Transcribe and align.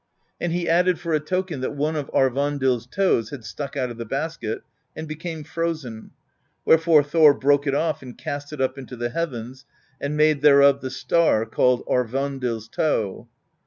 And 0.39 0.51
he 0.51 0.67
added 0.67 0.99
for 0.99 1.13
a 1.13 1.19
token, 1.19 1.61
that 1.61 1.75
one 1.75 1.95
of 1.95 2.09
Aurvandill's 2.11 2.87
toes 2.87 3.29
had 3.29 3.45
stuck 3.45 3.77
out 3.77 3.91
of 3.91 3.97
the 3.99 4.03
basket, 4.05 4.63
and 4.95 5.07
became 5.07 5.43
frozen; 5.43 6.09
wherefore 6.65 7.03
Thor 7.03 7.35
broke 7.35 7.67
it 7.67 7.75
off 7.75 8.01
and 8.01 8.17
cast 8.17 8.51
it 8.51 8.59
up 8.59 8.79
into 8.79 8.95
the 8.95 9.09
heavens, 9.11 9.63
and 9.99 10.17
made 10.17 10.41
thereof 10.41 10.81
the 10.81 10.89
star 10.89 11.45
called 11.45 11.85
Aurvandill's 11.85 12.67
Toe. 12.67 13.27